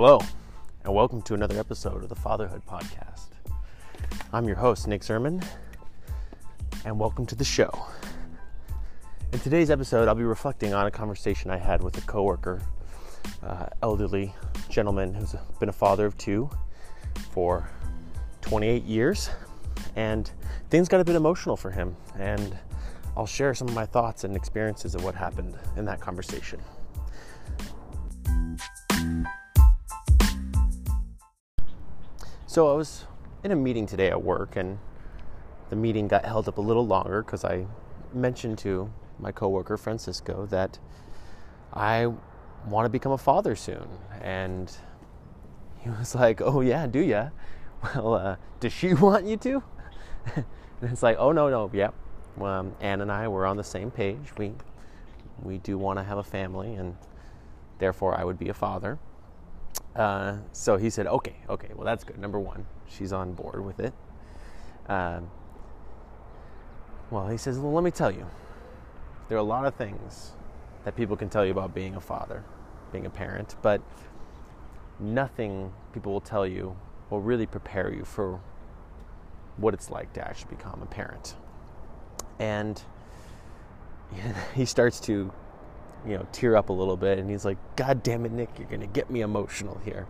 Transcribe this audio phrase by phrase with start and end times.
[0.00, 0.20] Hello,
[0.84, 3.30] and welcome to another episode of the Fatherhood Podcast.
[4.32, 5.44] I'm your host, Nick Zerman,
[6.84, 7.68] and welcome to the show.
[9.32, 12.62] In today's episode, I'll be reflecting on a conversation I had with a coworker,
[13.42, 14.32] uh, elderly
[14.68, 16.48] gentleman who's been a father of two
[17.32, 17.68] for
[18.42, 19.30] 28 years,
[19.96, 20.30] and
[20.70, 21.96] things got a bit emotional for him.
[22.16, 22.56] And
[23.16, 26.60] I'll share some of my thoughts and experiences of what happened in that conversation.
[32.58, 33.06] So I was
[33.44, 34.80] in a meeting today at work, and
[35.70, 37.68] the meeting got held up a little longer because I
[38.12, 38.90] mentioned to
[39.20, 40.80] my coworker Francisco that
[41.72, 42.12] I
[42.66, 43.86] want to become a father soon,
[44.20, 44.76] and
[45.78, 47.28] he was like, "Oh yeah, do ya?
[47.94, 49.62] Well, uh, does she want you to?"
[50.34, 50.44] and
[50.82, 51.94] it's like, "Oh no, no, yep."
[52.40, 52.58] Yeah.
[52.58, 54.32] Um, Anne and I were on the same page.
[54.36, 54.54] We
[55.44, 56.96] we do want to have a family, and
[57.78, 58.98] therefore I would be a father.
[59.96, 62.18] Uh, so he said, okay, okay, well, that's good.
[62.18, 63.92] Number one, she's on board with it.
[64.88, 65.30] Um,
[67.10, 68.26] well, he says, well, let me tell you,
[69.28, 70.32] there are a lot of things
[70.84, 72.44] that people can tell you about being a father,
[72.92, 73.82] being a parent, but
[75.00, 76.76] nothing people will tell you
[77.10, 78.40] will really prepare you for
[79.56, 81.34] what it's like to actually become a parent.
[82.38, 82.80] And
[84.54, 85.32] he starts to
[86.06, 87.18] you know, tear up a little bit.
[87.18, 90.06] And he's like, God damn it, Nick, you're going to get me emotional here.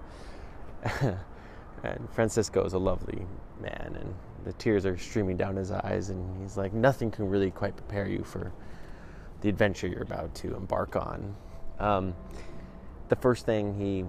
[1.83, 3.27] and Francisco is a lovely
[3.61, 6.11] man, and the tears are streaming down his eyes.
[6.11, 8.53] And he's like, nothing can really quite prepare you for
[9.41, 11.35] the adventure you're about to embark on.
[11.79, 12.15] Um,
[13.09, 14.05] the first thing he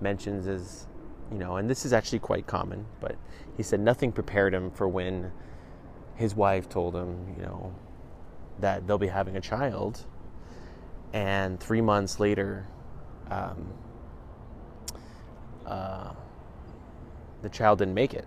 [0.00, 0.86] mentions is,
[1.30, 3.16] you know, and this is actually quite common, but
[3.56, 5.30] he said nothing prepared him for when
[6.14, 7.74] his wife told him, you know,
[8.60, 10.06] that they'll be having a child
[11.12, 12.66] and three months later,
[13.30, 13.72] um,
[15.66, 16.12] uh,
[17.42, 18.26] the child didn't make it.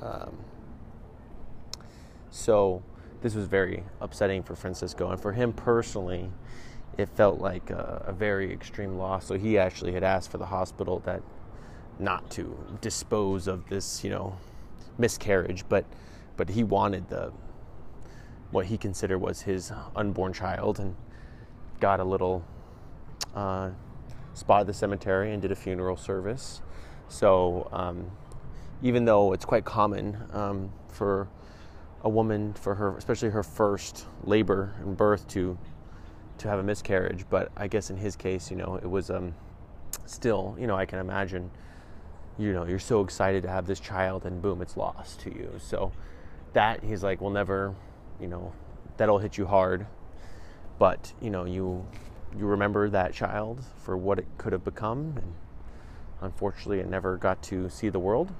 [0.00, 0.36] Um,
[2.30, 2.82] so
[3.20, 6.30] this was very upsetting for Francisco, and for him personally,
[6.96, 9.26] it felt like a, a, very extreme loss.
[9.26, 11.22] So he actually had asked for the hospital that
[11.98, 14.36] not to dispose of this, you know,
[14.98, 15.84] miscarriage, but
[16.36, 17.32] but he wanted the
[18.50, 20.96] what he considered was his unborn child, and
[21.80, 22.44] got a little
[23.34, 23.70] uh,
[24.34, 26.62] spot at the cemetery and did a funeral service.
[27.08, 28.10] So um,
[28.82, 31.28] even though it's quite common um, for
[32.02, 35.58] a woman, for her, especially her first labor and birth, to
[36.38, 39.34] to have a miscarriage, but I guess in his case, you know, it was um,
[40.06, 41.50] still, you know, I can imagine,
[42.38, 45.50] you know, you're so excited to have this child, and boom, it's lost to you.
[45.58, 45.90] So
[46.52, 47.74] that he's like, we'll never,
[48.20, 48.52] you know,
[48.98, 49.84] that'll hit you hard
[50.78, 51.86] but you know you
[52.36, 55.34] you remember that child for what it could have become and
[56.20, 58.32] unfortunately it never got to see the world.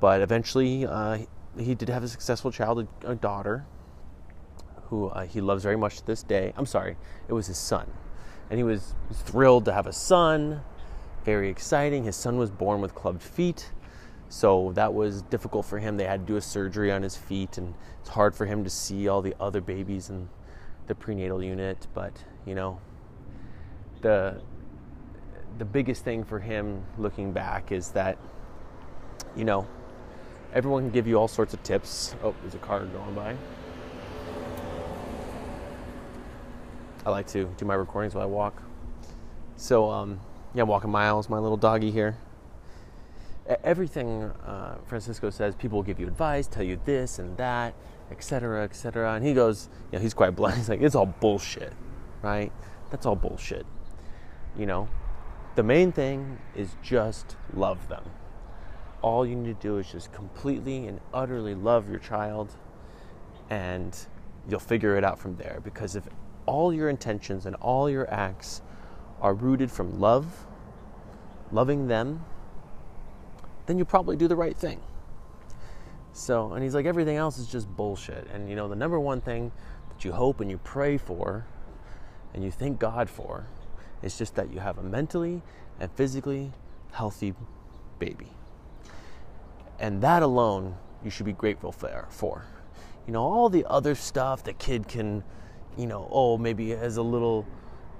[0.00, 1.18] But eventually uh,
[1.58, 3.64] he did have a successful child a, daughter
[4.88, 6.52] who uh, he loves very much to this day.
[6.56, 6.96] I'm sorry
[7.28, 7.90] it was his son.
[8.50, 10.62] And he was thrilled to have a son
[11.24, 12.04] very exciting.
[12.04, 13.70] His son was born with clubbed feet
[14.30, 15.96] so that was difficult for him.
[15.96, 18.70] They had to do a surgery on his feet and it's hard for him to
[18.70, 20.28] see all the other babies and
[20.86, 22.12] the prenatal unit, but
[22.46, 22.78] you know,
[24.02, 24.40] the
[25.58, 28.16] the biggest thing for him looking back is that
[29.36, 29.66] you know,
[30.52, 32.14] everyone can give you all sorts of tips.
[32.22, 33.36] Oh, there's a car going by.
[37.06, 38.62] I like to do my recordings while I walk.
[39.56, 40.20] So, um,
[40.54, 42.16] yeah, I'm walking miles, my little doggy here.
[43.64, 47.74] Everything uh, Francisco says, people will give you advice, tell you this and that
[48.10, 49.14] etc., etc.
[49.14, 50.56] And he goes, you know, he's quite blunt.
[50.56, 51.72] He's like, it's all bullshit,
[52.22, 52.52] right?
[52.90, 53.66] That's all bullshit.
[54.58, 54.88] You know,
[55.54, 58.04] the main thing is just love them.
[59.02, 62.54] All you need to do is just completely and utterly love your child,
[63.48, 63.96] and
[64.48, 65.60] you'll figure it out from there.
[65.62, 66.06] Because if
[66.46, 68.60] all your intentions and all your acts
[69.20, 70.46] are rooted from love,
[71.52, 72.24] loving them,
[73.66, 74.80] then you probably do the right thing.
[76.12, 78.26] So, and he's like, everything else is just bullshit.
[78.32, 79.52] And you know, the number one thing
[79.88, 81.46] that you hope and you pray for
[82.34, 83.46] and you thank God for
[84.02, 85.42] is just that you have a mentally
[85.78, 86.52] and physically
[86.92, 87.34] healthy
[87.98, 88.28] baby.
[89.78, 92.44] And that alone you should be grateful for.
[93.06, 95.24] You know, all the other stuff the kid can,
[95.78, 97.46] you know, oh, maybe has a little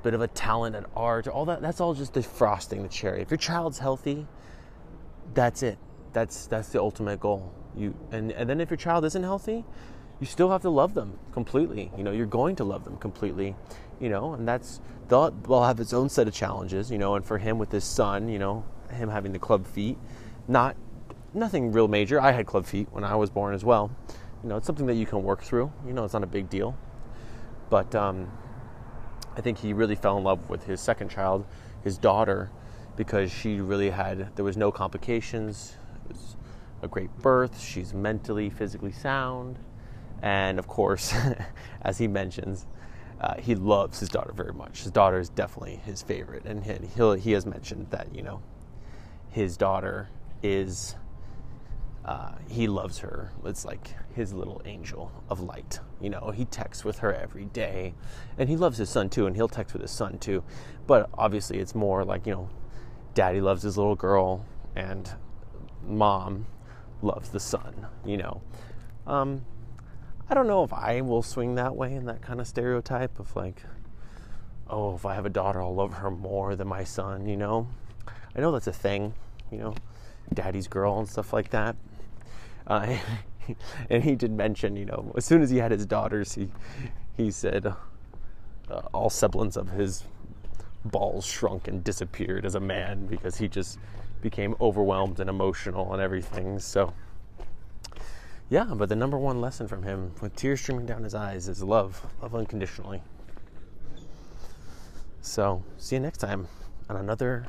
[0.03, 3.21] bit of a talent at art, all that, that's all just the frosting, the cherry.
[3.21, 4.27] If your child's healthy,
[5.35, 5.79] that's it.
[6.13, 7.53] That's that's the ultimate goal.
[7.77, 9.65] You and, and then if your child isn't healthy,
[10.21, 11.91] you still have to love them completely.
[11.97, 13.55] You know, you're going to love them completely.
[14.01, 16.91] You know, and that's they'll, they'll have its own set of challenges.
[16.91, 19.99] You know, and for him with his son, you know, him having the club feet.
[20.49, 20.77] Not
[21.33, 22.21] nothing real major.
[22.21, 23.91] I had club feet when I was born as well.
[24.43, 25.71] You know, it's something that you can work through.
[25.87, 26.77] You know, it's not a big deal.
[27.69, 28.31] But um,
[29.37, 31.47] I think he really fell in love with his second child,
[31.85, 32.51] his daughter,
[33.01, 35.73] because she really had there was no complications.
[36.05, 36.37] It was
[36.83, 37.59] a great birth.
[37.59, 39.59] She's mentally, physically sound,
[40.21, 41.15] and of course,
[41.81, 42.67] as he mentions,
[43.19, 44.83] uh, he loves his daughter very much.
[44.83, 48.43] His daughter is definitely his favorite, and he, he has mentioned that you know
[49.31, 50.11] his daughter
[50.43, 50.95] is
[52.05, 53.33] uh, he loves her.
[53.47, 55.81] It's like his little angel of light.
[56.03, 57.95] You know, he texts with her every day,
[58.37, 60.45] and he loves his son too, and he'll text with his son too.
[60.87, 62.51] But obviously, it's more like you know,
[63.15, 64.45] daddy loves his little girl,
[64.77, 65.11] and
[65.87, 66.47] mom
[67.03, 67.87] loves the son.
[68.05, 68.43] You know,
[69.07, 69.45] um,
[70.29, 73.35] I don't know if I will swing that way in that kind of stereotype of
[73.35, 73.63] like,
[74.69, 77.27] oh, if I have a daughter, I'll love her more than my son.
[77.27, 77.69] You know,
[78.35, 79.15] I know that's a thing.
[79.51, 79.75] You know,
[80.33, 81.77] daddy's girl and stuff like that.
[82.67, 82.97] Uh,
[83.91, 86.51] and he did mention, you know, as soon as he had his daughters, he
[87.17, 87.67] he said
[88.71, 90.05] uh, all semblance of his
[90.85, 93.79] balls shrunk and disappeared as a man because he just
[94.21, 96.59] became overwhelmed and emotional and everything.
[96.59, 96.93] So,
[98.49, 101.63] yeah, but the number one lesson from him, with tears streaming down his eyes, is
[101.63, 103.03] love, love unconditionally.
[105.21, 106.49] So, see you next time
[106.89, 107.47] on another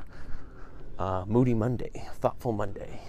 [0.98, 3.00] uh, Moody Monday, Thoughtful Monday.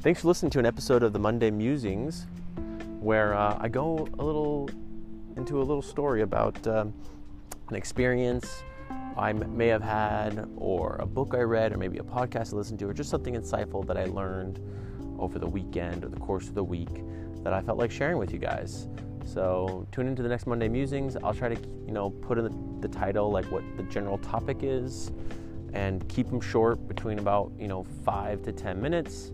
[0.00, 2.26] Thanks for listening to an episode of the Monday Musings,
[3.00, 4.68] where uh, I go a little
[5.36, 6.92] into a little story about um,
[7.68, 8.62] an experience
[9.16, 12.78] I may have had, or a book I read, or maybe a podcast I listened
[12.80, 14.60] to, or just something insightful that I learned
[15.18, 17.02] over the weekend or the course of the week
[17.42, 18.88] that I felt like sharing with you guys.
[19.24, 21.16] So tune into the next Monday Musings.
[21.16, 24.58] I'll try to, you know, put in the, the title like what the general topic
[24.62, 25.10] is,
[25.72, 29.32] and keep them short, between about you know five to ten minutes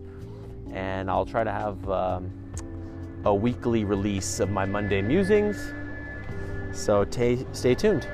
[0.75, 2.31] and I'll try to have um,
[3.25, 5.73] a weekly release of my Monday musings.
[6.71, 8.07] So t- stay tuned.